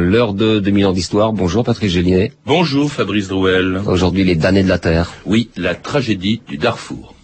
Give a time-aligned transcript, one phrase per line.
[0.00, 1.32] l'heure de 2000 ans d'histoire.
[1.32, 2.32] Bonjour Patrick Gélinet.
[2.46, 3.80] Bonjour Fabrice Drouel.
[3.86, 5.12] Aujourd'hui les damnés de la Terre.
[5.26, 7.14] Oui, la tragédie du Darfour.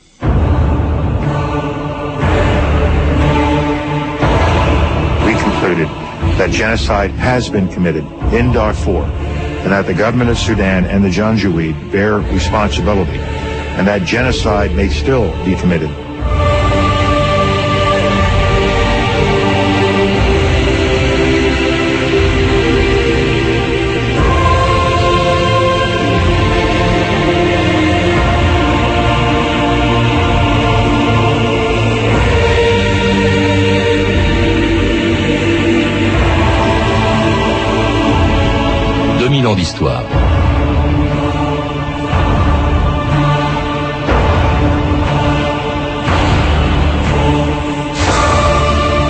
[5.24, 5.88] We concluded
[6.38, 9.04] that genocide has been committed in Darfur
[9.64, 13.18] and that the government of Sudan and the Janjaweed bear responsibility
[13.78, 15.90] and that genocide may still be committed.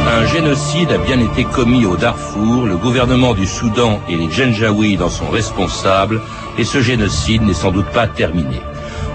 [0.08, 5.02] Un génocide a bien été commis au Darfour, le gouvernement du Soudan et les Janjaweed
[5.02, 6.20] en sont responsables,
[6.58, 8.60] et ce génocide n'est sans doute pas terminé.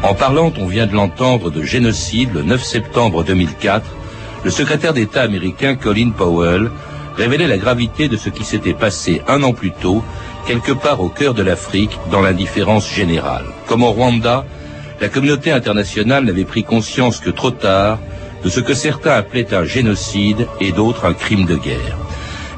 [0.04, 3.86] En parlant, on vient de l'entendre, de génocide le 9 septembre 2004,
[4.44, 6.72] le secrétaire d'État américain Colin Powell
[7.16, 10.04] révélait la gravité de ce qui s'était passé un an plus tôt
[10.46, 13.46] quelque part au cœur de l'Afrique, dans l'indifférence générale.
[13.68, 14.46] Comme au Rwanda,
[15.00, 18.00] la communauté internationale n'avait pris conscience que trop tard
[18.44, 21.98] de ce que certains appelaient un génocide et d'autres un crime de guerre.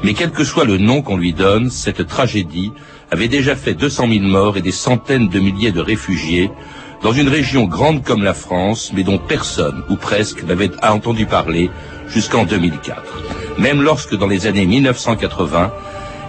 [0.03, 2.71] Mais quel que soit le nom qu'on lui donne, cette tragédie
[3.11, 6.51] avait déjà fait 200 000 morts et des centaines de milliers de réfugiés
[7.01, 11.69] dans une région grande comme la France, mais dont personne, ou presque, n'avait entendu parler
[12.07, 13.01] jusqu'en 2004.
[13.59, 15.71] Même lorsque, dans les années 1980,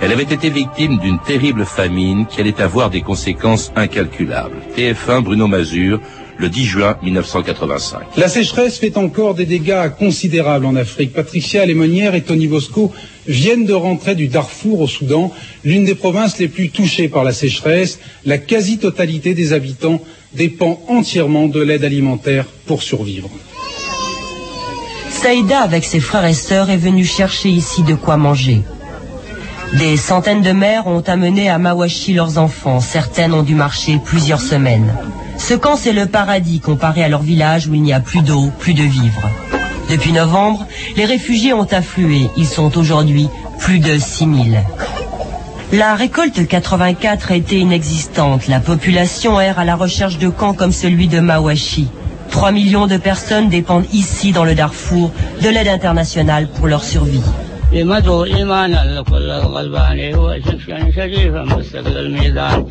[0.00, 4.56] elle avait été victime d'une terrible famine qui allait avoir des conséquences incalculables.
[4.76, 6.00] TF1 Bruno Mazur,
[6.36, 8.16] le 10 juin 1985.
[8.16, 11.12] La sécheresse fait encore des dégâts considérables en Afrique.
[11.12, 12.92] Patricia Lémonière et Tony Bosco
[13.26, 15.32] viennent de rentrer du Darfour au Soudan,
[15.64, 18.00] l'une des provinces les plus touchées par la sécheresse.
[18.24, 20.00] La quasi-totalité des habitants
[20.34, 23.30] dépend entièrement de l'aide alimentaire pour survivre.
[25.10, 28.60] Saïda, avec ses frères et sœurs, est venue chercher ici de quoi manger.
[29.72, 32.80] Des centaines de mères ont amené à Mawashi leurs enfants.
[32.80, 34.94] Certaines ont dû marcher plusieurs semaines.
[35.36, 38.50] Ce camp, c'est le paradis comparé à leur village où il n'y a plus d'eau,
[38.60, 39.28] plus de vivres.
[39.90, 40.66] Depuis novembre,
[40.96, 42.30] les réfugiés ont afflué.
[42.36, 44.62] Ils sont aujourd'hui plus de 6000.
[45.72, 48.46] La récolte 84 a été inexistante.
[48.46, 51.88] La population erre à la recherche de camps comme celui de Mawashi.
[52.30, 55.10] 3 millions de personnes dépendent ici, dans le Darfour,
[55.42, 57.22] de l'aide internationale pour leur survie.
[57.82, 62.66] إمته إيمانا لكل الغلبان هو شمشان شريفا مستقل الميدان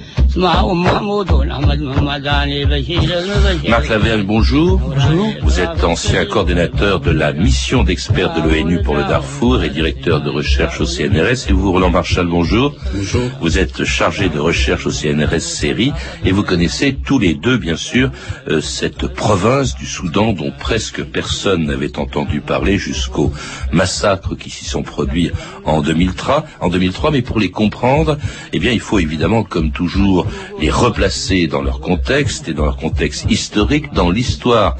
[3.70, 4.80] Marc Lavergne, bonjour.
[4.80, 5.34] Bonjour.
[5.44, 10.22] Vous êtes ancien coordinateur de la mission d'experts de l'ONU pour le Darfour et directeur
[10.22, 11.50] de recherche au CNRS.
[11.50, 12.74] Et vous, Roland Marchal, bonjour.
[12.96, 13.22] Bonjour.
[13.42, 15.94] Vous êtes chargé de recherche au CNRS Série
[16.26, 18.10] et vous connaissez tous les deux, bien sûr,
[18.50, 23.32] euh, cette province du Soudan dont presque personne n'avait entendu parler jusqu'aux
[23.72, 25.30] massacres qui s'y sont produits
[25.66, 26.46] en 2003.
[26.60, 28.18] En 2003, mais pour les comprendre,
[28.52, 30.23] eh bien, il faut évidemment, comme toujours,
[30.60, 34.76] les replacer dans leur contexte et dans leur contexte historique, dans l'histoire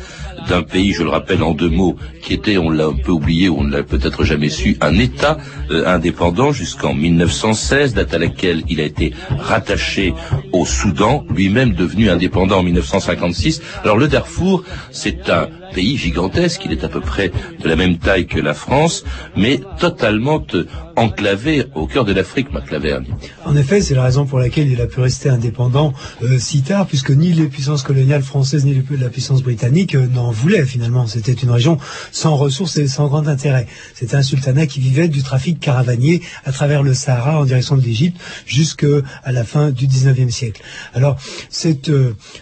[0.48, 3.50] d'un pays, je le rappelle en deux mots, qui était, on l'a un peu oublié,
[3.50, 5.38] ou on ne l'a peut-être jamais su, un État
[5.72, 10.14] euh, indépendant jusqu'en 1916, date à laquelle il a été rattaché
[10.52, 13.62] au Soudan, lui-même devenu indépendant en 1956.
[13.84, 17.98] Alors le Darfour, c'est un pays gigantesque, il est à peu près de la même
[17.98, 19.04] taille que la France,
[19.36, 23.08] mais totalement euh, enclavé au cœur de l'Afrique, Marc Lavergne.
[23.46, 26.86] En effet, c'est la raison pour laquelle il a pu rester indépendant euh, si tard,
[26.86, 31.08] puisque ni les puissances coloniales françaises ni la puissance britannique euh, n'en voulaient finalement.
[31.08, 31.80] C'était une région
[32.12, 33.68] sans ressources et sans grand intérêt.
[33.96, 37.82] C'était un sultanat qui vivait du trafic caravanier à travers le Sahara en direction de
[37.82, 40.62] l'Égypte jusqu'à la fin du 19e siècle.
[40.94, 41.18] Alors,
[41.50, 41.90] c'est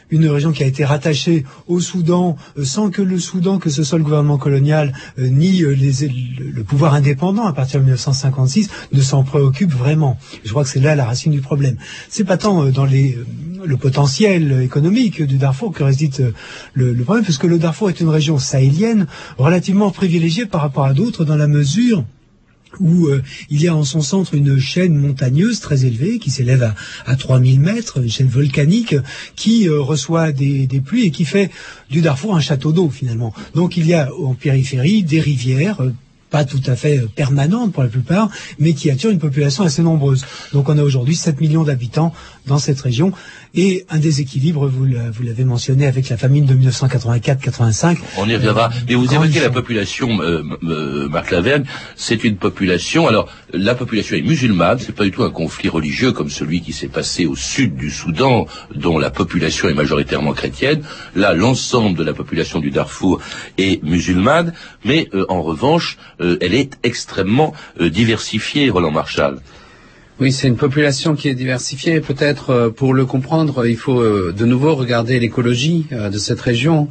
[0.09, 3.97] une région qui a été rattachée au Soudan sans que le Soudan, que ce soit
[3.97, 9.23] le gouvernement colonial, euh, ni euh, le, pouvoir indépendant à partir de 1956, ne s'en
[9.23, 10.17] préoccupe vraiment.
[10.43, 11.77] Je crois que c'est là la racine du problème.
[12.09, 16.33] C'est pas tant euh, dans le potentiel économique du Darfour que réside
[16.73, 19.07] le problème, puisque le Darfour est une région sahélienne
[19.37, 22.03] relativement privilégiée par rapport à d'autres dans la mesure
[22.79, 26.63] où euh, il y a en son centre une chaîne montagneuse très élevée qui s'élève
[26.63, 26.75] à,
[27.05, 28.95] à 3000 mètres, une chaîne volcanique
[29.35, 31.51] qui euh, reçoit des, pluies et qui fait
[31.89, 33.33] du Darfour un château d'eau finalement.
[33.55, 35.91] Donc il y a en périphérie des rivières, euh,
[36.31, 40.25] pas tout à fait permanente pour la plupart, mais qui attire une population assez nombreuse.
[40.53, 42.13] Donc on a aujourd'hui 7 millions d'habitants
[42.47, 43.11] dans cette région
[43.53, 47.97] et un déséquilibre, vous l'avez mentionné, avec la famine de 1984-85.
[48.17, 48.69] On y reviendra.
[48.87, 54.15] Mais vous évoquez la population, euh, euh, Marc Laverne, c'est une population, alors la population
[54.15, 57.35] est musulmane, c'est pas du tout un conflit religieux comme celui qui s'est passé au
[57.35, 60.81] sud du Soudan, dont la population est majoritairement chrétienne.
[61.15, 63.19] Là, l'ensemble de la population du Darfour
[63.57, 64.53] est musulmane,
[64.85, 69.39] mais euh, en revanche, elle est extrêmement diversifiée, Roland Marshall.
[70.21, 71.99] Oui, c'est une population qui est diversifiée.
[71.99, 76.39] Peut-être euh, pour le comprendre, il faut euh, de nouveau regarder l'écologie euh, de cette
[76.39, 76.89] région,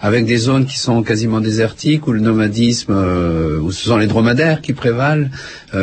[0.00, 2.94] avec des zones qui sont quasiment désertiques, où le nomadisme,
[3.62, 5.28] où ce sont les dromadaires qui prévalent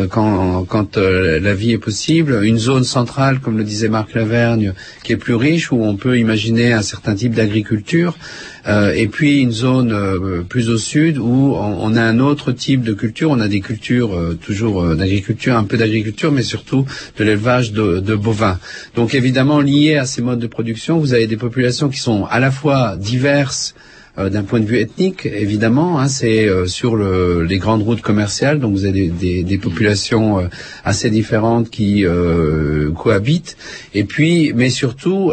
[0.10, 2.44] quand, quand la vie est possible.
[2.44, 6.18] Une zone centrale, comme le disait Marc Lavergne, qui est plus riche, où on peut
[6.18, 8.18] imaginer un certain type d'agriculture.
[8.68, 12.82] Euh, et puis une zone euh, plus au sud où on, a un autre type
[12.82, 13.32] de culture.
[13.32, 16.86] On a des cultures euh, toujours d'agriculture, un peu d'agriculture, mais surtout
[17.18, 18.60] de l'élevage de, de, bovins.
[18.96, 22.40] Donc évidemment lié à ces modes de production, vous avez des populations qui sont à
[22.40, 23.74] la fois diverses
[24.20, 28.02] euh, d'un point de vue ethnique, évidemment, hein, c'est euh, sur le, les grandes routes
[28.02, 30.48] commerciales, donc vous avez des, populations euh,
[30.86, 32.06] assez différentes qui
[32.96, 33.58] cohabitent,
[33.94, 35.32] et puis, mais surtout,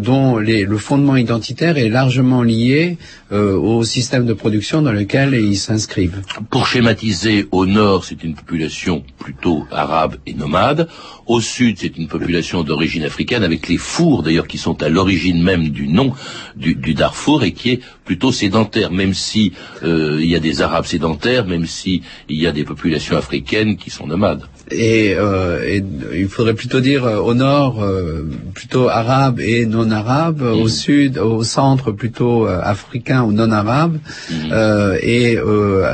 [0.00, 2.98] dont le fondement identitaire est largement lié
[3.30, 6.22] au système de production dans lequel ils s'inscrivent.
[6.50, 10.88] Pour schématiser, au nord, c'est une population plutôt arabe et nomade.
[11.26, 15.42] Au sud, c'est une population d'origine africaine, avec les fours d'ailleurs qui sont à l'origine
[15.42, 16.12] même du nom
[16.56, 19.52] du, du Darfour et qui est plutôt sédentaire, même si
[19.82, 23.76] euh, il y a des Arabes sédentaires, même si il y a des populations africaines
[23.76, 24.42] qui sont nomades.
[24.70, 25.80] Et, euh,
[26.12, 27.84] il faudrait plutôt dire euh, au nord
[28.54, 30.68] plutôt arabe et non arabe, au mm.
[30.68, 33.98] sud, au centre plutôt africain ou non arabe,
[34.30, 34.52] mm.
[35.02, 35.38] et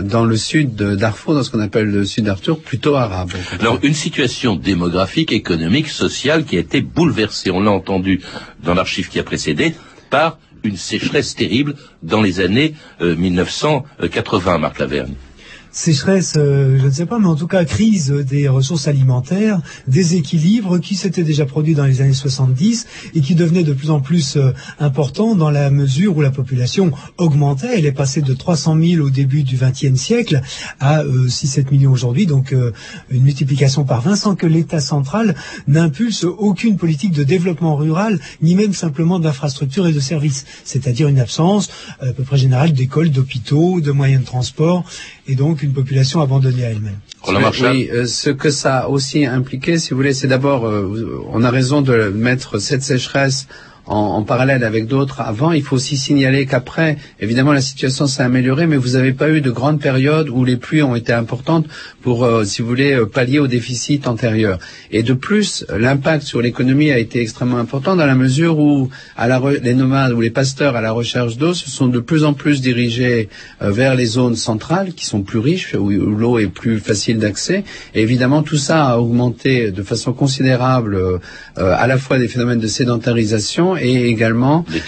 [0.05, 3.31] dans le sud de Darfour, dans ce qu'on appelle le sud d'Arthur, plutôt arabe.
[3.61, 8.21] Alors une situation démographique, économique, sociale qui a été bouleversée, on l'a entendu
[8.63, 9.75] dans l'archive qui a précédé,
[10.11, 15.15] par une sécheresse terrible dans les années 1980, euh, Marc Laverne
[15.73, 20.79] sécheresse, euh, je ne sais pas, mais en tout cas crise des ressources alimentaires, déséquilibre
[20.79, 24.37] qui s'était déjà produit dans les années 70 et qui devenait de plus en plus
[24.37, 27.79] euh, important dans la mesure où la population augmentait.
[27.79, 30.43] Elle est passée de 300 000 au début du XXe siècle
[30.79, 32.55] à 6-7 euh, millions aujourd'hui, donc
[33.11, 35.35] une multiplication par 20 sans que l'État central
[35.67, 41.19] n'impulse aucune politique de développement rural, ni même simplement d'infrastructures et de services, c'est-à-dire une
[41.19, 41.71] absence
[42.01, 44.85] à peu près générale d'écoles, d'hôpitaux, de moyens de transport
[45.27, 46.99] et donc une population abandonnée à elle-même.
[47.29, 51.45] Oui, euh, ce que ça a aussi impliqué, si vous voulez, c'est d'abord, euh, on
[51.45, 53.47] a raison de mettre cette sécheresse
[53.87, 55.53] en, parallèle avec d'autres avant.
[55.53, 59.41] Il faut aussi signaler qu'après, évidemment, la situation s'est améliorée, mais vous n'avez pas eu
[59.41, 61.67] de grandes périodes où les pluies ont été importantes
[62.01, 64.59] pour, euh, si vous voulez, euh, pallier au déficit antérieur.
[64.91, 68.91] Et de plus, l'impact sur l'économie a été extrêmement important dans la mesure où
[69.63, 72.61] les nomades ou les pasteurs à la recherche d'eau se sont de plus en plus
[72.61, 73.29] dirigés
[73.63, 77.65] euh, vers les zones centrales qui sont plus riches, où, l'eau est plus facile d'accès.
[77.95, 81.21] Et évidemment, tout ça a augmenté de façon considérable
[81.57, 84.81] à la fois des phénomènes de sédentarisation et également des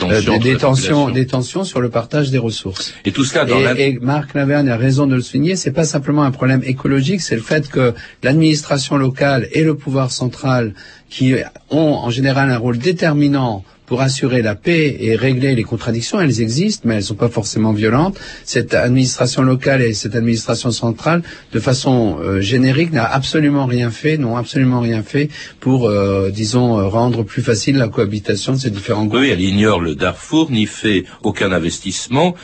[0.56, 2.94] tensions, des tensions, sur le partage des ressources.
[3.04, 5.84] Et tout cela dans et, et Marc Laverne a raison de le souligner, c'est pas
[5.84, 10.74] simplement un problème écologique, c'est le fait que l'administration locale et le pouvoir central
[11.08, 11.34] qui
[11.70, 16.20] ont en général un rôle déterminant pour assurer la paix et régler les contradictions.
[16.20, 18.18] Elles existent, mais elles ne sont pas forcément violentes.
[18.44, 21.22] Cette administration locale et cette administration centrale,
[21.52, 25.28] de façon euh, générique, n'a absolument rien fait, n'ont absolument rien fait
[25.60, 29.20] pour, euh, disons, euh, rendre plus facile la cohabitation de ces différents groupes.
[29.20, 32.34] Oui, elle ignore le Darfour, n'y fait aucun investissement,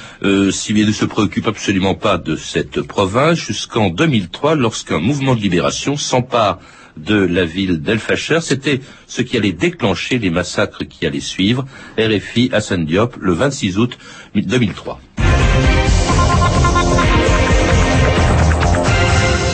[0.51, 5.41] si bien ne se préoccupe absolument pas de cette province jusqu'en 2003, lorsqu'un mouvement de
[5.41, 6.59] libération s'empare
[7.05, 8.41] de la ville d'El Fasher.
[8.41, 11.67] C'était ce qui allait déclencher les massacres qui allaient suivre.
[11.99, 13.99] RFI Hassan Diop, le 26 août
[14.35, 15.01] 2003.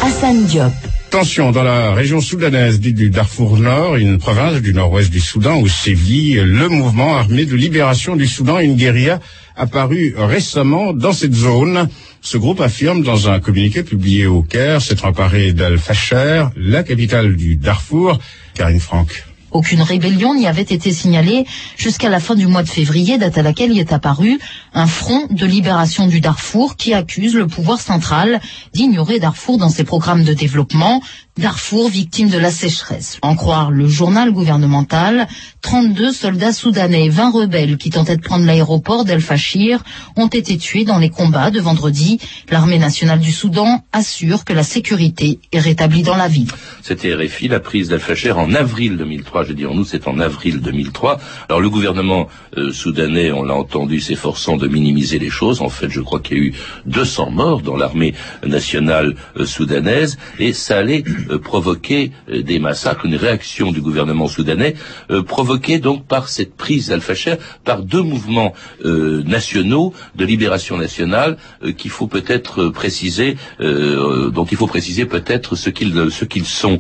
[0.03, 0.73] Hassan Diop.
[1.11, 5.61] Tension dans la région soudanaise dite du Darfour Nord, une province du nord-ouest du Soudan
[5.61, 9.21] où sévit le mouvement armé de libération du Soudan, une guérilla
[9.57, 11.89] apparue récemment dans cette zone.
[12.21, 17.57] Ce groupe affirme dans un communiqué publié au Caire s'être emparé d'Al-Fasher, la capitale du
[17.57, 18.19] Darfour.
[18.55, 19.25] Karine Franck.
[19.53, 21.47] Aucune rébellion n'y avait été signalée
[21.79, 24.39] jusqu'à la fin du mois de février, date à laquelle y est apparu
[24.75, 28.41] un front de libération du Darfour qui accuse le pouvoir central
[28.75, 31.01] d'ignorer Darfour dans ses programmes de développement,
[31.39, 33.19] Darfour, victime de la sécheresse.
[33.21, 35.29] En croire le journal gouvernemental,
[35.61, 39.85] 32 soldats soudanais et 20 rebelles qui tentaient de prendre l'aéroport d'El Fashir
[40.17, 42.19] ont été tués dans les combats de vendredi.
[42.51, 46.49] L'armée nationale du Soudan assure que la sécurité est rétablie dans la ville.
[46.83, 49.45] C'était RFI, la prise d'El Fashir en avril 2003.
[49.45, 51.21] Je dis en nous, c'est en avril 2003.
[51.51, 55.61] Alors le gouvernement euh, soudanais, on l'a entendu, s'efforçant de minimiser les choses.
[55.61, 56.55] En fait, je crois qu'il y a eu
[56.87, 58.15] 200 morts dans l'armée
[58.47, 64.29] nationale euh, soudanaise et ça allait euh, provoquer euh, des massacres, une réaction du gouvernement
[64.29, 64.75] soudanais,
[65.11, 68.53] euh, provoquée donc par cette prise d'Al-Fashir, par deux mouvements
[68.85, 71.37] nationaux de libération nationale
[71.77, 76.79] qu'il faut peut-être préciser, dont il faut préciser peut-être ce qu'ils ce qu'ils sont.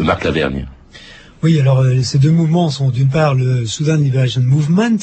[0.00, 0.66] Marc Lavergne.
[1.46, 4.98] Oui, alors euh, ces deux mouvements sont d'une part le Sudan Liberation Movement,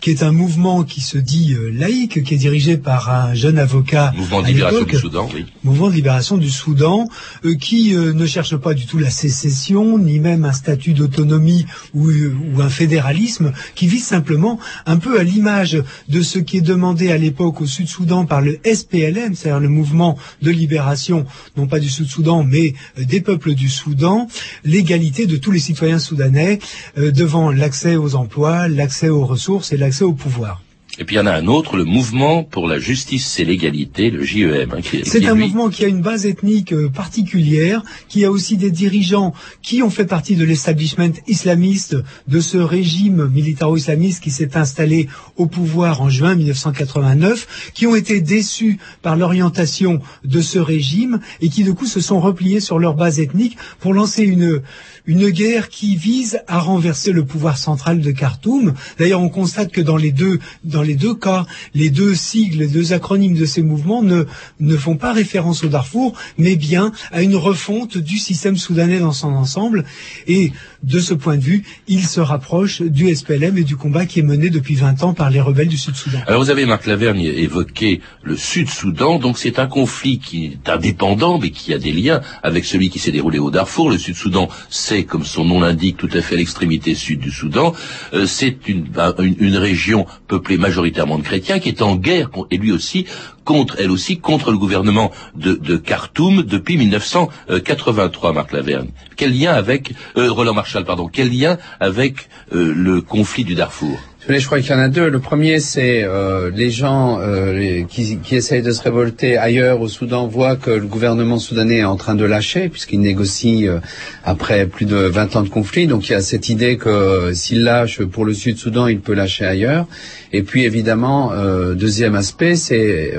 [0.00, 3.56] qui est un mouvement qui se dit euh, laïque, qui est dirigé par un jeune
[3.56, 4.12] avocat.
[4.16, 5.46] Mouvement de libération du Soudan, oui.
[5.62, 7.06] Mouvement de libération du Soudan,
[7.44, 12.10] euh, qui ne cherche pas du tout la sécession, ni même un statut d'autonomie ou,
[12.10, 17.12] ou, un fédéralisme, qui vise simplement un peu à l'image de ce qui est demandé
[17.12, 21.26] à l'époque au Sud-Soudan par le SPLM, c'est-à-dire le mouvement de libération,
[21.56, 24.26] non pas du Sud-Soudan, mais des peuples du Soudan,
[24.64, 26.58] l'égalité de tous les citoyens soudanais
[26.98, 30.62] euh, devant l'accès aux emplois, l'accès aux ressources et l'accès au pouvoir.
[30.98, 34.10] Et puis il y en a un autre, le mouvement pour la justice et l'égalité,
[34.10, 34.72] le JEM.
[34.72, 38.70] Hein, c'est un mouvement qui a une base ethnique euh, particulière, qui a aussi des
[38.70, 41.96] dirigeants qui ont fait partie de l'establishment islamiste
[42.28, 48.22] de ce régime militaro-islamiste qui s'est installé au pouvoir en juin 1989, qui ont été
[48.22, 52.94] déçus par l'orientation de ce régime et qui de coup se sont repliés sur leur
[52.94, 54.62] base ethnique pour lancer une
[55.06, 58.74] une guerre qui vise à renverser le pouvoir central de Khartoum.
[58.98, 62.68] D'ailleurs, on constate que dans les deux, dans les deux cas, les deux sigles, les
[62.68, 64.24] deux acronymes de ces mouvements ne,
[64.60, 69.12] ne font pas référence au Darfour, mais bien à une refonte du système soudanais dans
[69.12, 69.84] son ensemble.
[70.26, 74.20] Et de ce point de vue, il se rapproche du SPLM et du combat qui
[74.20, 76.18] est mené depuis 20 ans par les rebelles du Sud-Soudan.
[76.26, 81.38] Alors vous avez, Marc Lavergne, évoqué le Sud-Soudan, donc c'est un conflit qui est indépendant,
[81.38, 83.90] mais qui a des liens avec celui qui s'est déroulé au Darfour.
[83.90, 87.72] Le Sud-Soudan, c'est comme son nom l'indique, tout à fait à l'extrémité sud du Soudan.
[88.12, 88.56] Euh, c'est
[88.92, 93.06] bah, une, région peuplée majoritairement de chrétiens qui est en guerre, et lui aussi,
[93.44, 98.88] contre, elle aussi, contre le gouvernement de, de Khartoum depuis 1983, Marc Lavergne.
[99.16, 103.98] Quel lien avec, euh, Roland Marshall, pardon, quel lien avec euh, le conflit du Darfour?
[104.28, 105.08] Je crois qu'il y en a deux.
[105.08, 109.88] Le premier, c'est euh, les gens euh, qui, qui, essayent de se révolter ailleurs au
[109.88, 113.78] Soudan voient que le gouvernement soudanais est en train de lâcher, puisqu'il négocie euh,
[114.24, 115.86] après plus de 20 ans de conflit.
[115.86, 119.44] Donc il y a cette idée que s'il lâche pour le Sud-Soudan, il peut lâcher
[119.44, 119.86] ailleurs.
[120.32, 121.30] Et puis évidemment,
[121.74, 123.14] deuxième aspect, c'est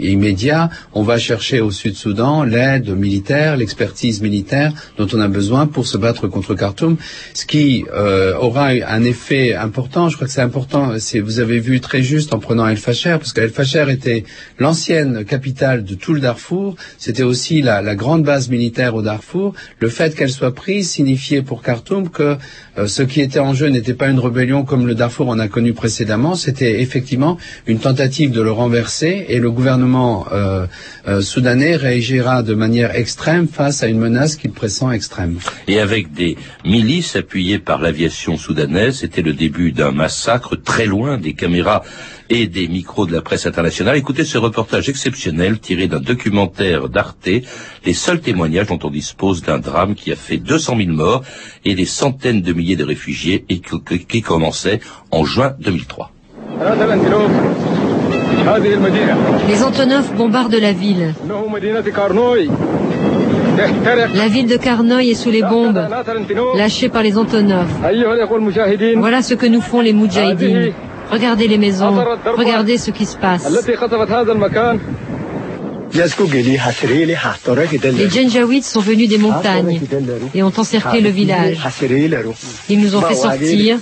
[0.00, 0.68] immédiat.
[0.92, 5.96] On va chercher au Sud-Soudan l'aide militaire, l'expertise militaire dont on a besoin pour se
[5.96, 6.96] battre contre Khartoum,
[7.34, 10.08] ce qui aura un effet important.
[10.28, 10.92] C'est important.
[11.22, 14.24] Vous avez vu très juste en prenant El Facher, parce qu'El Facher était
[14.58, 16.76] l'ancienne capitale de tout le Darfour.
[16.98, 19.54] C'était aussi la, grande base militaire au Darfour.
[19.80, 22.36] Le fait qu'elle soit prise signifiait pour Khartoum que
[22.78, 25.48] euh, ce qui était en jeu n'était pas une rébellion comme le Darfour en a
[25.48, 26.34] connu précédemment.
[26.34, 30.66] C'était effectivement une tentative de le renverser et le gouvernement euh,
[31.06, 35.38] euh, soudanais réagira de manière extrême face à une menace qu'il pressent extrême.
[35.68, 40.86] Et avec des milices appuyées par l'aviation soudanaise, c'était le début d'un massacre massacre très
[40.86, 41.82] loin des caméras
[42.30, 43.96] et des micros de la presse internationale.
[43.96, 47.28] Écoutez ce reportage exceptionnel tiré d'un documentaire d'Arte,
[47.84, 51.24] les seuls témoignages dont on dispose d'un drame qui a fait 200 000 morts
[51.64, 54.78] et des centaines de milliers de réfugiés et qui, commençait
[55.10, 56.12] en juin 2003.
[59.48, 61.12] Les Antonov bombardent la ville.
[64.14, 65.80] La ville de Karnoï est sous les bombes,
[66.56, 67.66] lâchée par les Antonov.
[68.96, 70.72] Voilà ce que nous font les Moudjahidines.
[71.10, 71.94] Regardez les maisons,
[72.36, 73.46] regardez ce qui se passe.
[75.92, 79.80] Les Janjaweeds sont venus des montagnes
[80.34, 81.58] et ont encerclé le village.
[82.68, 83.78] Ils nous ont fait sortir.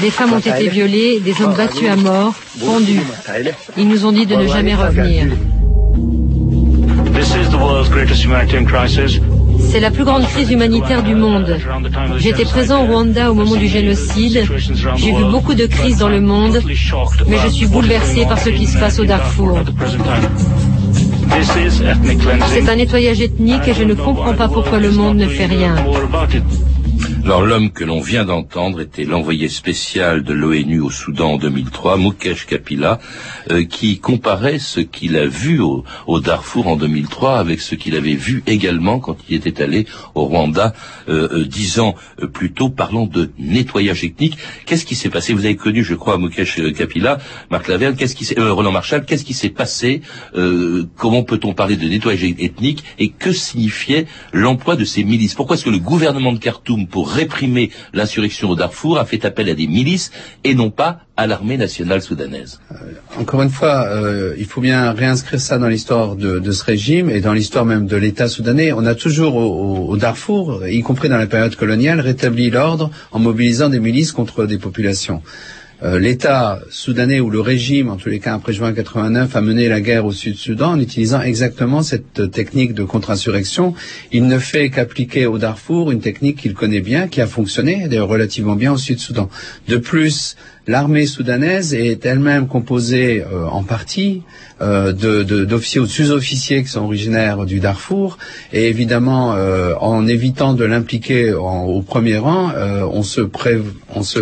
[0.00, 3.00] Des femmes ont été violées, des hommes battus à mort, pendus.
[3.76, 5.26] Ils nous ont dit de ne jamais revenir.
[9.60, 11.56] C'est la plus grande crise humanitaire du monde.
[12.18, 14.46] J'étais présent au Rwanda au moment du génocide.
[14.96, 16.62] J'ai vu beaucoup de crises dans le monde,
[17.26, 19.58] mais je suis bouleversé par ce qui se passe au Darfour.
[22.48, 25.74] C'est un nettoyage ethnique et je ne comprends pas pourquoi le monde ne fait rien.
[27.28, 31.98] Alors l'homme que l'on vient d'entendre était l'envoyé spécial de l'ONU au Soudan en 2003,
[31.98, 33.00] Mukesh Kapila,
[33.50, 35.84] euh, qui comparait ce qu'il a vu au,
[36.20, 40.72] Darfour en 2003 avec ce qu'il avait vu également quand il était allé au Rwanda
[41.10, 41.96] euh, euh, dix ans
[42.32, 44.38] plus tôt, parlant de nettoyage ethnique.
[44.64, 45.34] Qu'est-ce qui s'est passé?
[45.34, 47.18] Vous avez connu, je crois, Mukesh Kapila,
[47.50, 50.00] Marc Laverne, qu'est-ce Roland Marshall, qu'est-ce qui s'est passé?
[50.96, 52.84] Comment peut-on parler de nettoyage ethnique?
[52.98, 55.34] Et que signifiait l'emploi de ces milices?
[55.34, 59.48] Pourquoi est-ce que le gouvernement de Khartoum, pour réprimer l'insurrection au Darfour, a fait appel
[59.48, 60.10] à des milices
[60.44, 62.60] et non pas à l'armée nationale soudanaise.
[62.70, 62.74] Euh,
[63.20, 67.20] encore une fois, euh, il faut bien réinscrire ça dans l'histoire de, ce régime et
[67.20, 68.72] dans l'histoire même de l'État soudanais.
[68.72, 73.68] On a toujours au, Darfour, y compris dans la période coloniale, rétabli l'ordre en mobilisant
[73.68, 75.20] des milices contre des populations.
[75.82, 79.68] Euh, l'État soudanais ou le régime, en tous les cas après juin 89, a mené
[79.68, 83.74] la guerre au Sud-Soudan en utilisant exactement cette technique de contre-insurrection.
[84.10, 88.08] Il ne fait qu'appliquer au Darfour une technique qu'il connaît bien, qui a fonctionné d'ailleurs
[88.08, 89.28] relativement bien au Sud-Soudan.
[89.68, 90.36] De plus,
[90.68, 94.22] L'armée soudanaise est elle-même composée euh, en partie
[94.60, 98.18] euh, d'officiers ou de sous-officiers qui sont originaires du Darfour,
[98.52, 102.52] et évidemment, euh, en évitant de l'impliquer au premier rang,
[102.92, 103.22] on, se
[103.94, 104.18] on, se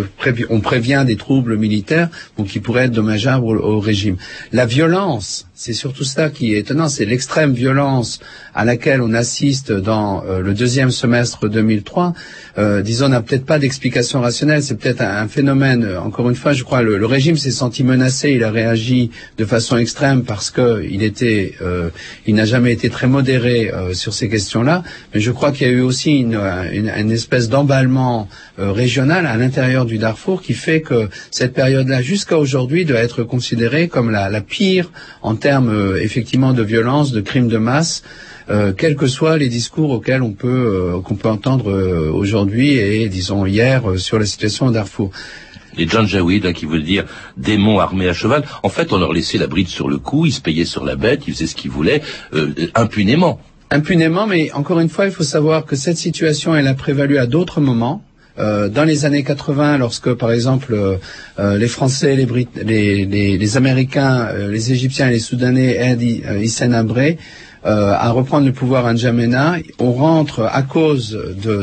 [0.49, 2.09] on prévient des troubles militaires
[2.47, 4.17] qui pourraient être dommageables au régime.
[4.51, 8.19] La violence c'est surtout ça qui est étonnant, c'est l'extrême violence
[8.53, 12.13] à laquelle on assiste dans euh, le deuxième semestre 2003.
[12.59, 15.83] Euh, disons, n'a peut-être pas d'explication rationnelle, c'est peut-être un, phénomène.
[15.83, 19.09] Euh, encore une fois, je crois, le, régime s'est senti menacé, il a réagi
[19.39, 21.89] de façon extrême parce que il était, euh,
[22.27, 24.83] il n'a jamais été très modéré sur ces questions-là.
[25.13, 26.39] Mais je crois qu'il y a eu aussi une,
[26.71, 32.85] une, espèce d'emballement régional à l'intérieur du Darfour qui fait que cette période-là, jusqu'à aujourd'hui,
[32.85, 37.21] doit être considérée comme la, la pire en termes termes euh, effectivement de violence, de
[37.21, 38.03] crimes de masse,
[38.49, 41.67] euh, quels que soient les discours auxquels on peut euh, qu'on peut entendre
[42.21, 45.09] aujourd'hui et disons hier sur la situation au Darfour.
[45.77, 47.05] Les Janjaweed, hein, qui veut dire
[47.37, 50.33] démons armés à cheval, en fait, on leur laissait la bride sur le cou, ils
[50.33, 52.01] se payaient sur la bête, ils faisaient ce qu'ils voulaient,
[52.75, 53.39] impunément.
[53.69, 57.25] Impunément, mais encore une fois, il faut savoir que cette situation, elle a prévalu à
[57.25, 58.03] d'autres moments.
[58.39, 60.97] Euh, dans les années 80, lorsque par exemple euh,
[61.39, 62.27] euh, les Français, les,
[62.63, 66.03] les, les, les Américains, les Égyptiens et les Soudanais aident
[66.41, 67.17] Hissène Abré,
[67.65, 69.57] euh, à reprendre le pouvoir à N'Djamena.
[69.79, 71.17] On rentre à cause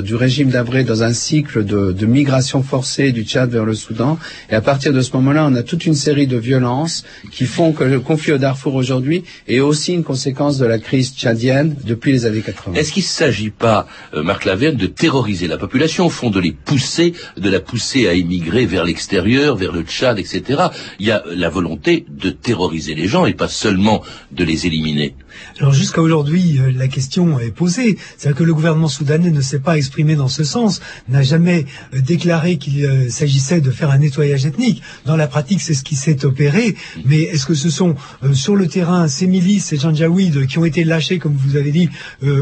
[0.04, 4.18] du régime d'Abré dans un cycle de, migration forcée du Tchad vers le Soudan.
[4.50, 7.72] Et à partir de ce moment-là, on a toute une série de violences qui font
[7.72, 12.12] que le conflit au Darfour aujourd'hui est aussi une conséquence de la crise tchadienne depuis
[12.12, 12.76] les années 80.
[12.76, 16.40] Est-ce qu'il ne s'agit pas, euh, Marc Laverne, de terroriser la population, au fond de
[16.40, 20.64] les pousser, de la pousser à émigrer vers l'extérieur, vers le Tchad, etc.
[20.98, 24.02] Il y a la volonté de terroriser les gens et pas seulement
[24.32, 25.14] de les éliminer.
[25.60, 27.98] Alors jusqu'à aujourd'hui, euh, la question est posée.
[28.16, 32.00] C'est-à-dire que le gouvernement soudanais ne s'est pas exprimé dans ce sens, n'a jamais euh,
[32.00, 34.80] déclaré qu'il euh, s'agissait de faire un nettoyage ethnique.
[35.04, 36.74] Dans la pratique, c'est ce qui s'est opéré.
[37.04, 37.96] Mais est-ce que ce sont
[38.32, 41.90] sur le terrain ces milices, ces janjaouides qui ont été lâchés, comme vous avez dit,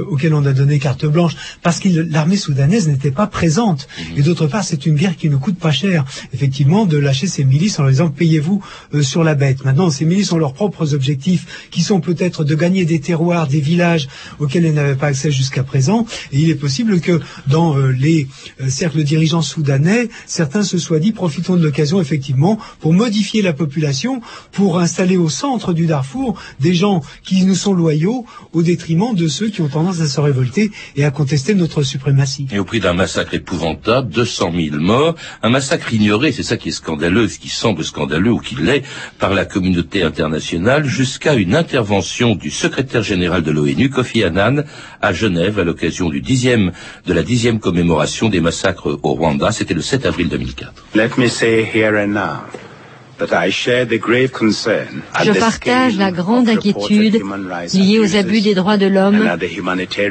[0.09, 3.88] auxquels on a donné carte blanche, parce que l'armée soudanaise n'était pas présente.
[3.98, 4.18] Mhm.
[4.18, 7.44] Et d'autre part, c'est une guerre qui ne coûte pas cher, effectivement, de lâcher ces
[7.44, 8.62] milices en leur disant payez-vous
[9.00, 9.64] sur la bête.
[9.64, 13.61] Maintenant, ces milices ont leurs propres objectifs, qui sont peut-être de gagner des terroirs, des
[13.61, 16.07] villages auxquels elles n'avaient pas accès jusqu'à présent.
[16.33, 18.29] Et il est possible que dans euh, les
[18.61, 23.53] euh, cercles dirigeants soudanais, certains se soient dit profitons de l'occasion effectivement pour modifier la
[23.53, 24.21] population,
[24.53, 29.29] pour installer au centre du Darfour des gens qui nous sont loyaux au détriment de
[29.29, 32.47] ceux qui ont tendance à se révolter et à contester notre suprématie.
[32.53, 36.68] Et au prix d'un massacre épouvantable, 200 000 morts, un massacre ignoré, c'est ça qui
[36.68, 38.83] est scandaleux, ce qui semble scandaleux ou qui l'est,
[39.18, 44.65] par la communauté internationale, jusqu'à une intervention du secrétaire général de l'ONU, Kofi Annan,
[45.01, 46.73] à Genève, à l'occasion du dixième,
[47.07, 49.53] de la dixième commémoration des massacres au Rwanda.
[49.53, 50.87] C'était le 7 avril 2004.
[55.25, 57.23] Je partage la grande inquiétude
[57.75, 59.23] liée aux abus des droits de l'homme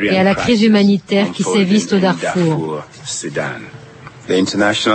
[0.04, 2.84] et à la crise humanitaire qui sévissent au Darfour.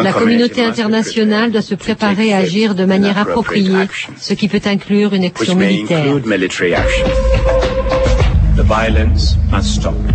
[0.03, 5.13] La communauté internationale doit se préparer à agir de manière appropriée, ce qui peut inclure
[5.15, 6.07] une action militaire.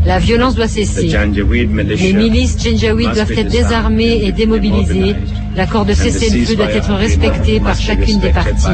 [0.06, 1.08] La violence doit cesser.
[1.08, 5.16] Les milices Janjaweed doivent être désarmées et démobilisées
[5.56, 8.68] L'accord de cessez-le-feu doit être respecté par chacune des parties.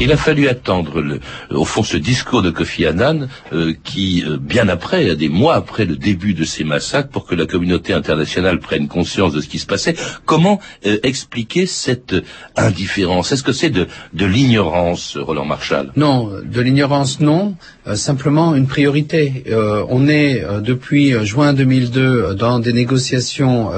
[0.00, 1.20] Il a fallu attendre, le,
[1.50, 5.84] au fond, ce discours de Kofi Annan, euh, qui, euh, bien après, des mois après
[5.84, 9.58] le début de ces massacres, pour que la communauté internationale prenne conscience de ce qui
[9.60, 9.94] se passait.
[10.24, 12.16] Comment euh, expliquer cette
[12.56, 13.30] indifférence?
[13.30, 17.54] Est-ce que c'est de, de l'ignorance, Roland Marshall Non, de l'ignorance, non.
[17.94, 19.44] simplement une priorité.
[19.88, 23.70] on est depuis juin 2002 dans des négociations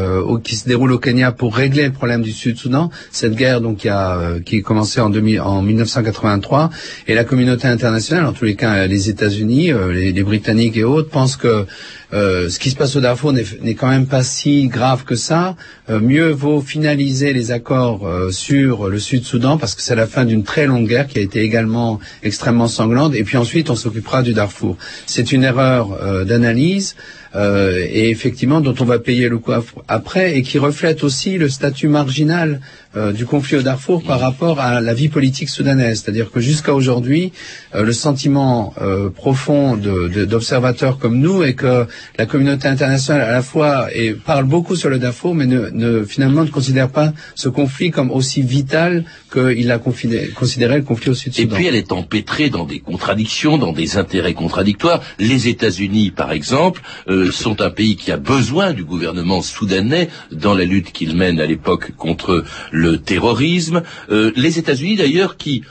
[0.43, 3.89] qui se déroulent au Kenya pour régler le problème du Sud-Soudan, cette guerre donc qui
[3.89, 6.71] a euh, qui est commencée en, 2000, en 1983,
[7.09, 11.11] et la communauté internationale, en tous les cas les États-Unis, euh, les, Britanniques et autres,
[11.11, 11.67] pensent que
[12.13, 15.57] euh, ce qui se passe au Darfour n'est quand même pas si grave que ça.
[15.91, 20.45] Euh, mieux vaut finaliser les accords sur le Sud-Soudan parce que c'est la fin d'une
[20.45, 23.15] très longue guerre qui a été également extrêmement sanglante.
[23.15, 24.77] Et puis ensuite, on s'occupera du Darfour.
[25.07, 26.95] C'est une erreur d'analyse.
[27.35, 29.51] Euh, et effectivement dont on va payer le coup
[29.89, 32.61] après et qui reflète aussi le statut marginal
[32.97, 36.03] euh, du conflit au Darfour par rapport à la vie politique soudanaise.
[36.03, 37.33] C'est-à-dire que jusqu'à aujourd'hui,
[37.75, 38.75] euh, le sentiment
[39.15, 41.87] profond d'observateurs comme nous est que
[42.19, 46.05] la communauté internationale à la fois et parle beaucoup sur le Darfour, mais ne, ne,
[46.05, 51.15] finalement ne considère pas ce conflit comme aussi vital qu'il a considéré le conflit au
[51.15, 51.55] Sud-Soudan.
[51.55, 55.03] Et puis elle est empêtrée dans des contradictions, dans des intérêts contradictoires.
[55.19, 60.55] Les États-Unis, par exemple, euh, sont un pays qui a besoin du gouvernement soudanais dans
[60.55, 63.83] la lutte qu'il mène à l'époque contre le terrorisme.
[64.11, 65.63] Euh, les États-Unis, d'ailleurs, qui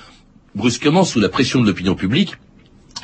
[0.55, 2.35] brusquement, sous la pression de l'opinion publique,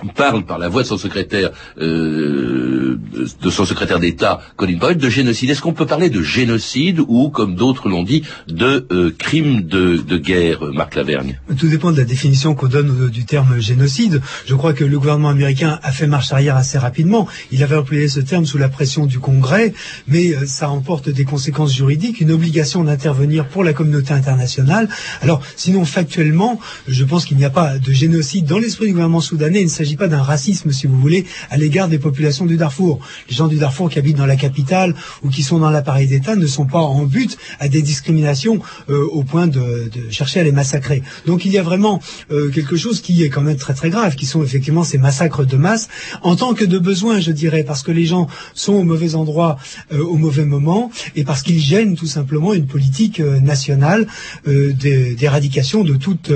[0.08, 3.00] parle par la voix de son secrétaire euh,
[3.42, 5.50] de son secrétaire d'État Colin Powell de génocide.
[5.50, 9.98] Est-ce qu'on peut parler de génocide ou, comme d'autres l'ont dit, de euh, crime de,
[9.98, 11.40] de, guerre, Marc Lavergne?
[11.58, 14.22] Tout dépend de la définition qu'on donne du terme génocide.
[14.46, 17.28] Je crois que le gouvernement américain a fait marche arrière assez rapidement.
[17.52, 19.74] Il avait employé ce terme sous la pression du Congrès,
[20.08, 24.90] mais euh, ça emporte des conséquences juridiques, une obligation d'intervenir pour la communauté internationale.
[25.22, 29.22] Alors, sinon, factuellement, je pense qu'il n'y a pas de génocide dans l'esprit du gouvernement
[29.22, 29.62] soudanais.
[29.62, 33.00] Il ne s'agit pas d'un racisme, si vous voulez, à l'égard des populations du Darfour.
[33.28, 36.36] Les gens du Darfour qui habitent dans la capitale ou qui sont dans l'appareil d'État
[36.36, 40.52] ne sont pas en but à des discriminations euh, au point de, chercher à les
[40.52, 41.02] massacrer.
[41.26, 42.00] Donc il y a vraiment
[42.30, 45.44] euh, quelque chose qui est quand même très très grave, qui sont effectivement ces massacres
[45.44, 45.88] de masse,
[46.22, 49.58] en tant que de besoin, je dirais, parce que les gens sont au mauvais endroit
[49.92, 54.06] euh, au mauvais moment et parce qu'ils gênent tout simplement une politique nationale
[54.46, 56.32] d'éradication de toute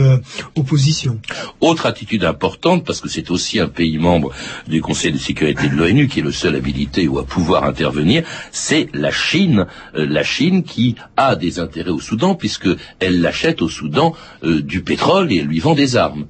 [0.55, 1.19] opposition.
[1.61, 4.31] Autre attitude importante, parce que c'est aussi aussi un pays membre
[4.67, 8.23] du Conseil de sécurité de l'ONU, qui est le seul habilité ou à pouvoir intervenir,
[8.51, 9.65] c'est la Chine.
[9.97, 14.81] Euh, la Chine qui a des intérêts au Soudan, puisqu'elle l'achète au Soudan euh, du
[14.81, 16.25] pétrole et elle lui vend des armes.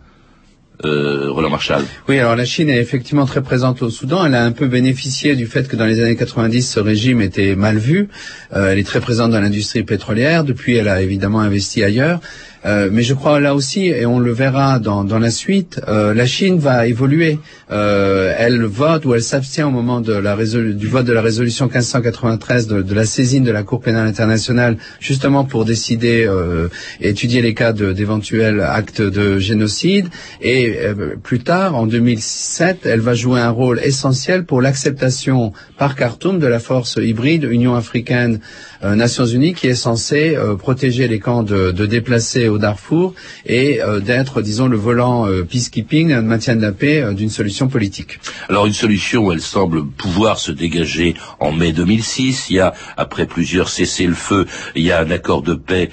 [0.86, 1.84] Euh, Roland Marshall.
[2.10, 4.26] Oui, alors la Chine est effectivement très présente au Soudan.
[4.26, 7.56] Elle a un peu bénéficié du fait que dans les années 90, ce régime était
[7.56, 8.10] mal vu.
[8.52, 10.44] elle est très présente dans l'industrie pétrolière.
[10.44, 12.20] Depuis, elle a évidemment investi ailleurs.
[12.66, 16.26] Euh, mais je crois là aussi, et on le verra dans, la suite, euh, la
[16.26, 17.40] Chine va évoluer.
[17.72, 21.66] Euh, elle vote ou elle s'abstient au moment de la du vote de la résolution
[21.66, 26.68] 1593 de, de, la saisine de la Cour pénale internationale, justement pour décider, euh,
[27.02, 30.08] étudier les cas d'éventuels actes de génocide.
[30.42, 30.78] Et
[31.22, 36.48] plus tard, en 2007, elle va jouer un rôle essentiel pour l'acceptation par Khartoum de
[36.48, 38.40] la force hybride Union africaine
[38.84, 43.14] euh, Nations Unies qui est censée protéger les camps de, déplacés au Darfour
[43.46, 48.20] et euh, d'être, disons, le volant peacekeeping, un maintien de la paix d'une solution politique.
[48.50, 52.50] Alors une solution, elle semble pouvoir se dégager en mai 2006.
[52.50, 55.90] Il y a, après plusieurs cessez-le-feu, il y a un accord de paix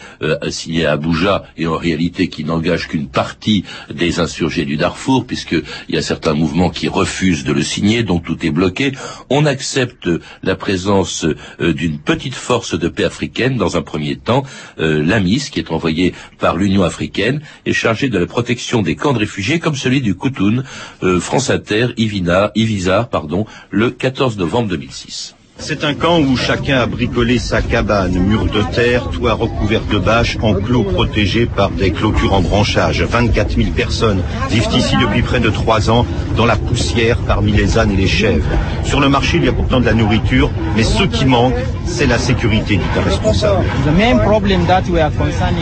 [0.49, 5.95] signé à Abuja et en réalité qui n'engage qu'une partie des insurgés du Darfour, puisqu'il
[5.95, 8.93] y a certains mouvements qui refusent de le signer, donc tout est bloqué.
[9.29, 10.09] On accepte
[10.43, 11.27] la présence
[11.59, 14.43] d'une petite force de paix africaine dans un premier temps.
[14.79, 19.13] Euh, L'AMIS, qui est envoyé par l'Union africaine, est chargé de la protection des camps
[19.13, 20.65] de réfugiés comme celui du Koutoun,
[21.03, 25.37] euh, France Inter, Ivina, Ivisar, pardon, le 14 novembre 2006.
[25.63, 29.99] C'est un camp où chacun a bricolé sa cabane, mur de terre, toit recouvert de
[29.99, 33.03] bâches, enclos protégés par des clôtures en branchage.
[33.03, 37.79] 24 000 personnes vivent ici depuis près de trois ans, dans la poussière parmi les
[37.79, 38.49] ânes et les chèvres.
[38.85, 42.07] Sur le marché, il y a pourtant de la nourriture, mais ce qui manque, c'est
[42.07, 43.65] la sécurité, dit un responsable.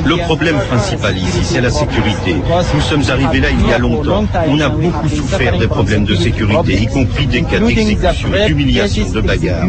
[0.05, 2.37] Le problème principal ici, c'est la sécurité.
[2.75, 4.25] Nous sommes arrivés là il y a longtemps.
[4.47, 9.21] On a beaucoup souffert des problèmes de sécurité, y compris des cas d'exécution, d'humiliation, de
[9.21, 9.67] bagarres.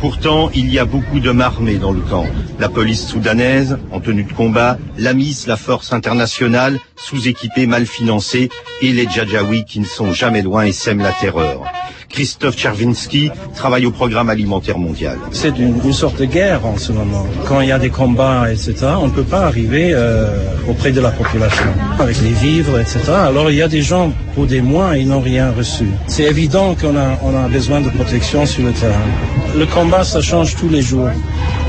[0.00, 2.24] Pourtant, il y a beaucoup d'hommes armés dans le camp.
[2.58, 8.48] La police soudanaise, en tenue de combat, l'AMIS, la force internationale, sous-équipée, mal financée,
[8.80, 11.64] et les Djadjaouis qui ne sont jamais loin et sèment la terreur.
[12.12, 15.18] Christophe Chervinsky travaille au programme alimentaire mondial.
[15.32, 17.26] C'est une, sorte de guerre en ce moment.
[17.48, 20.28] Quand il y a des combats, etc., on ne peut pas arriver euh,
[20.68, 21.66] auprès de la population
[21.98, 23.00] avec les vivres, etc.
[23.08, 25.86] Alors il y a des gens, pour des mois, ils n'ont rien reçu.
[26.06, 29.08] C'est évident qu'on a, on a besoin de protection sur le terrain.
[29.56, 31.08] Le combat, ça change tous les jours.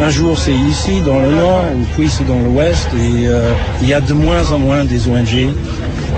[0.02, 1.64] Un jour, c'est ici, dans le nord,
[1.96, 3.52] puis c'est dans l'ouest, et euh,
[3.82, 5.50] il y a de moins en moins des ONG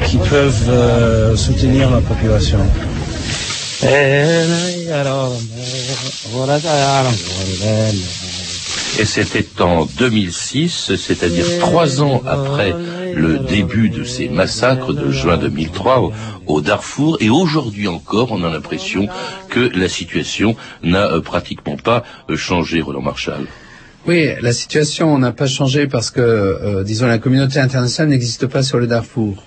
[0.06, 2.60] qui peuvent euh, soutenir la population.
[8.98, 12.74] Et c'était en 2006, c'est-à-dire trois ans après
[13.14, 16.12] le début de ces massacres de juin 2003
[16.48, 17.18] au, Darfour.
[17.20, 19.08] Et aujourd'hui encore, on a l'impression
[19.50, 23.46] que la situation n'a euh, pratiquement pas euh, changé, Roland Marshall.
[24.08, 28.64] Oui, la situation n'a pas changé parce que, euh, disons, la communauté internationale n'existe pas
[28.64, 29.44] sur le Darfour.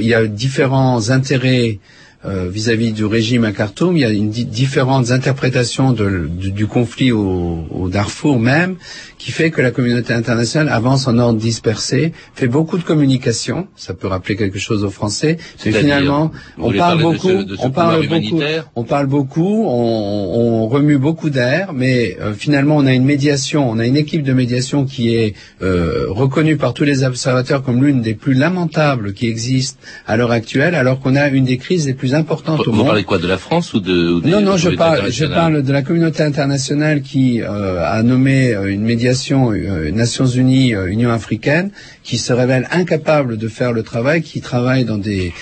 [0.00, 1.80] il y a différents intérêts
[2.26, 7.12] euh, vis-à-vis du régime à Khartoum, il y a une différentes interprétations de, du, conflit
[7.12, 8.76] au, au, Darfour même,
[9.18, 13.94] qui fait que la communauté internationale avance en ordre dispersé, fait beaucoup de communication, ça
[13.94, 18.40] peut rappeler quelque chose aux Français, mais finalement, on parle, beaucoup, on parle beaucoup,
[18.74, 23.78] on parle beaucoup, on, remue beaucoup d'air, mais euh, finalement, on a une médiation, on
[23.78, 28.00] a une équipe de médiation qui est euh, reconnue par tous les observateurs comme l'une
[28.00, 31.94] des plus lamentables qui existent à l'heure actuelle, alors qu'on a une des crises les
[31.94, 35.24] plus au Vous parlez quoi de la France ou de Non, non, je parle, je
[35.24, 40.74] parle de la communauté internationale qui euh, a nommé euh, une médiation euh, Nations Unies,
[40.88, 41.70] Union africaine,
[42.02, 45.32] qui se révèle incapable de faire le travail, qui travaille dans des,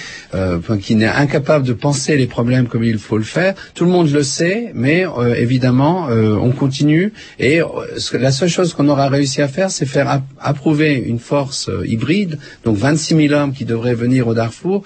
[0.80, 3.54] qui n'est incapable de penser les problèmes comme il faut le faire.
[3.74, 5.04] Tout le monde le sait, mais
[5.36, 7.12] évidemment, on continue.
[7.38, 7.60] Et
[8.12, 12.76] la seule chose qu'on aura réussi à faire, c'est faire approuver une force hybride, donc
[12.76, 14.84] 26 000 hommes qui devraient venir au Darfour.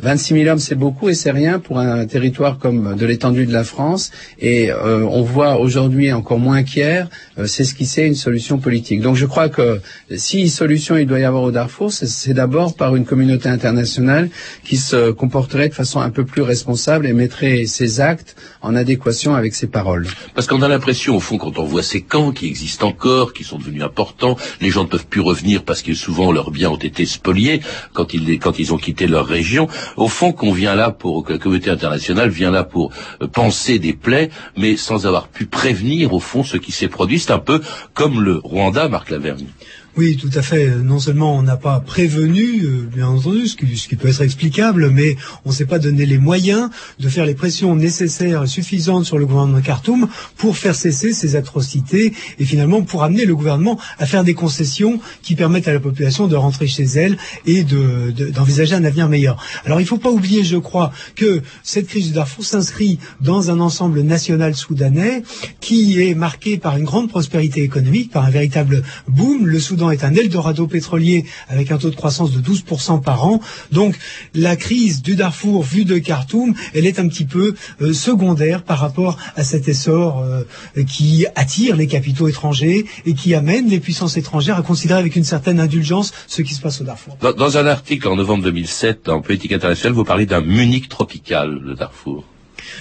[0.00, 3.52] 26 000 hommes, c'est beaucoup et c'est rien pour un territoire comme de l'étendue de
[3.52, 4.10] la France.
[4.40, 8.58] Et euh, on voit aujourd'hui encore moins qu'hier, euh, c'est ce qui c'est une solution
[8.58, 9.00] politique.
[9.00, 9.80] Donc je crois que
[10.16, 14.30] si solution il doit y avoir au Darfour, c'est d'abord par une communauté internationale
[14.64, 19.34] qui se comporterait de façon un peu plus responsable et mettrait ses actes en adéquation
[19.34, 20.06] avec ses paroles.
[20.34, 23.44] Parce qu'on a l'impression, au fond, quand on voit ces camps qui existent encore, qui
[23.44, 26.76] sont devenus importants, les gens ne peuvent plus revenir parce que souvent leurs biens ont
[26.76, 27.60] été spoliés
[27.92, 31.32] quand ils, quand ils ont quitté leur région au fond qu'on vient là pour, que
[31.34, 36.12] la communauté internationale vient là pour euh, penser des plaies, mais sans avoir pu prévenir
[36.14, 37.18] au fond ce qui s'est produit.
[37.18, 37.60] C'est un peu
[37.94, 39.46] comme le Rwanda, Marc Lavergne.
[39.94, 40.68] Oui, tout à fait.
[40.68, 45.16] Non seulement on n'a pas prévenu, euh, bien entendu, ce qui, peut être explicable, mais
[45.44, 49.18] on ne s'est pas donné les moyens de faire les pressions nécessaires et suffisantes sur
[49.18, 53.78] le gouvernement de Khartoum pour faire cesser ces atrocités et finalement pour amener le gouvernement
[53.98, 58.74] à faire des concessions qui permettent à la population de rentrer chez elle et d'envisager
[58.74, 59.44] un avenir meilleur.
[59.66, 63.50] Alors il ne faut pas oublier, je crois, que cette crise du Darfour s'inscrit dans
[63.50, 65.22] un ensemble national soudanais
[65.60, 69.46] qui est marqué par une grande prospérité économique, par un véritable boom.
[69.46, 73.40] Le Soudan est un Eldorado pétrolier avec un taux de croissance de 12% par an.
[73.70, 73.96] Donc
[74.34, 78.78] la crise du Darfour vue de Khartoum, elle est un petit peu euh, secondaire par
[78.78, 80.44] rapport à cet essor euh,
[80.84, 85.24] qui attire les capitaux étrangers et qui amène les puissances étrangères à considérer avec une
[85.24, 87.16] certaine indulgence ce qui se passe au Darfour.
[87.20, 91.74] Dans, un article en novembre 2007 en Politique internationale, vous parlez d'un Munich tropical, le
[91.74, 92.24] Darfour.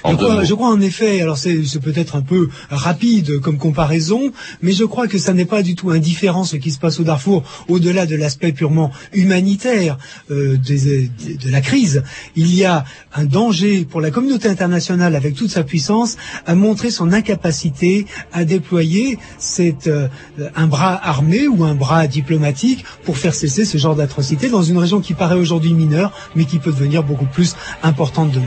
[0.06, 5.08] Je crois, en effet, alors c'est peut-être un peu rapide comme comparaison, mais je crois
[5.08, 8.16] que ça n'est pas du tout indifférent ce qui se passe au Darfour, au-delà de
[8.16, 9.98] l'aspect purement humanitaire
[10.30, 12.04] euh, de, la crise.
[12.36, 16.92] Il y a un danger pour la communauté internationale, avec toute sa puissance, à montrer
[16.92, 19.18] son incapacité à déployer
[19.60, 20.08] euh,
[20.56, 24.78] un bras armé ou un bras diplomatique pour faire cesser ce genre d'atrocité dans une
[24.78, 28.46] région qui paraît aujourd'hui mineure, mais qui peut devenir beaucoup plus importante demain.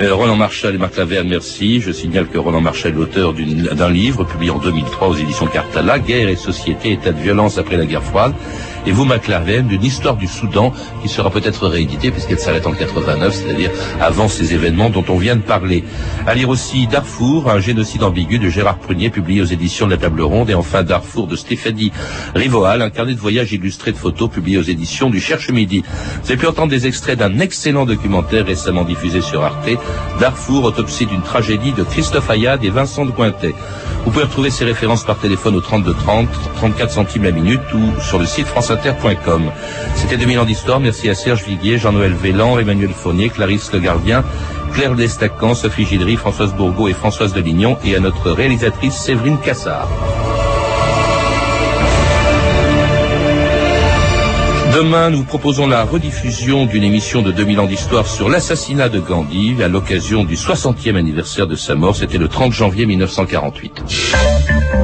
[0.00, 0.36] Euh, Roland
[1.24, 1.80] Merci.
[1.80, 5.98] Je signale que Roland Marshall est l'auteur d'un livre publié en 2003 aux éditions Cartala,
[5.98, 8.34] Guerre et société, état de violence après la guerre froide
[8.88, 10.72] et vous, McLaren, d'une histoire du Soudan
[11.02, 13.70] qui sera peut-être rééditée puisqu'elle s'arrête en 89, c'est-à-dire
[14.00, 15.84] avant ces événements dont on vient de parler.
[16.26, 19.98] À lire aussi Darfour, un génocide ambigu de Gérard Prunier, publié aux éditions de la
[19.98, 21.92] Table Ronde, et enfin Darfour de Stéphanie
[22.34, 25.84] Rivoal, un carnet de voyage illustré de photos publié aux éditions du Cherche Midi.
[26.22, 29.68] Vous avez pu entendre des extraits d'un excellent documentaire récemment diffusé sur Arte,
[30.18, 33.54] Darfour, autopsie d'une tragédie de Christophe Ayad et Vincent de Cointet.
[34.04, 38.00] Vous pouvez retrouver ces références par téléphone au 32 30, 34 centimes la minute ou
[38.00, 38.70] sur le site France
[39.96, 40.80] c'était 2000 ans d'histoire.
[40.80, 44.24] Merci à Serge Viguier, Jean-Noël Vélan, Emmanuel Fournier, Clarisse Le Gardien,
[44.72, 49.88] Claire Destacan, Sophie Gidry, Françoise Bourgault et Françoise Delignon et à notre réalisatrice Séverine Cassard.
[54.74, 59.56] Demain, nous proposons la rediffusion d'une émission de 2000 ans d'histoire sur l'assassinat de Gandhi
[59.62, 61.96] à l'occasion du 60e anniversaire de sa mort.
[61.96, 64.77] C'était le 30 janvier 1948.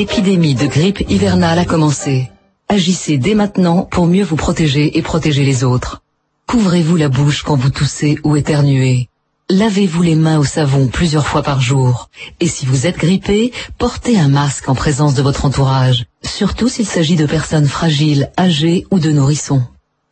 [0.00, 2.30] L'épidémie de grippe hivernale a commencé.
[2.70, 6.00] Agissez dès maintenant pour mieux vous protéger et protéger les autres.
[6.46, 9.10] Couvrez-vous la bouche quand vous toussez ou éternuez.
[9.50, 12.08] Lavez-vous les mains au savon plusieurs fois par jour.
[12.40, 16.86] Et si vous êtes grippé, portez un masque en présence de votre entourage, surtout s'il
[16.86, 19.64] s'agit de personnes fragiles, âgées ou de nourrissons.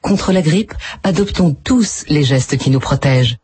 [0.02, 3.38] Contre la grippe, adoptons tous les gestes qui nous protègent.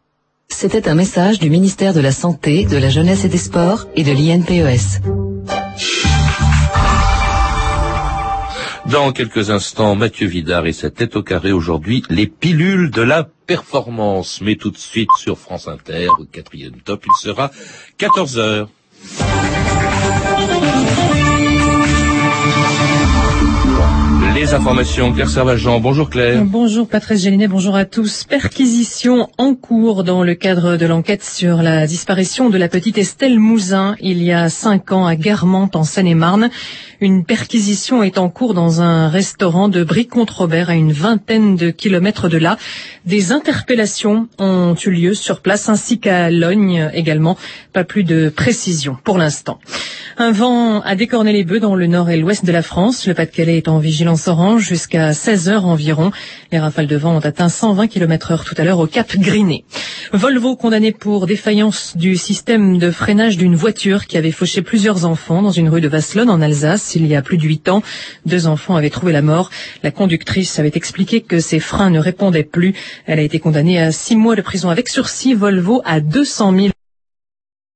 [0.48, 4.04] C'était un message du ministère de la Santé, de la Jeunesse et des Sports et
[4.04, 5.00] de l'INPES.
[8.94, 13.24] Dans quelques instants, Mathieu Vidard et sa tête au carré aujourd'hui, les pilules de la
[13.24, 14.40] performance.
[14.40, 17.50] Mais tout de suite sur France Inter, au quatrième top, il sera
[17.98, 18.68] 14 heures.
[24.54, 25.80] Les informations, Claire.
[25.80, 26.44] Bonjour Claire.
[26.44, 28.22] Bonjour Patrice Gélinet, bonjour à tous.
[28.22, 33.40] Perquisition en cours dans le cadre de l'enquête sur la disparition de la petite Estelle
[33.40, 36.50] Mouzin il y a cinq ans à Guermantes en Seine-et-Marne.
[37.00, 42.28] Une perquisition est en cours dans un restaurant de Brie-contre-Robert à une vingtaine de kilomètres
[42.28, 42.56] de là.
[43.06, 47.36] Des interpellations ont eu lieu sur place ainsi qu'à Logne également.
[47.72, 49.58] Pas plus de précision pour l'instant.
[50.16, 53.08] Un vent a décorné les bœufs dans le nord et l'ouest de la France.
[53.08, 56.10] Le Pas-de-Calais est en vigilance orange jusqu'à 16 heures environ.
[56.52, 59.64] Les rafales de vent ont atteint 120 km heure tout à l'heure au Cap Griné.
[60.12, 65.42] Volvo condamné pour défaillance du système de freinage d'une voiture qui avait fauché plusieurs enfants
[65.42, 67.82] dans une rue de Vasselonne en Alsace il y a plus de huit ans.
[68.26, 69.50] Deux enfants avaient trouvé la mort.
[69.82, 72.74] La conductrice avait expliqué que ses freins ne répondaient plus.
[73.06, 75.34] Elle a été condamnée à six mois de prison avec sursis.
[75.34, 76.73] Volvo à 200 000